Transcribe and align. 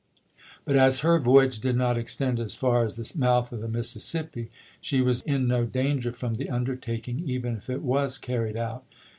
But 0.65 0.75
as 0.75 1.01
her 1.01 1.19
voyage 1.19 1.59
did 1.59 1.75
not 1.75 1.95
extend 1.95 2.39
as 2.39 2.55
far 2.55 2.83
as 2.83 2.95
the 2.95 3.19
mouth 3.19 3.51
of 3.51 3.59
the 3.61 3.67
Mississippi 3.67 4.49
she 4.81 4.99
was 4.99 5.21
in 5.21 5.47
no 5.47 5.63
danger 5.67 6.11
from 6.11 6.33
the 6.33 6.49
undertaking, 6.49 7.21
even 7.29 7.55
if 7.55 7.69
it 7.69 7.83
was 7.83 8.17
carried 8.17 8.57
out. 8.57 8.83